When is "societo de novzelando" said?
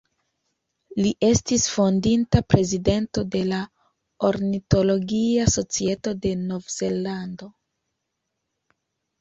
5.59-7.53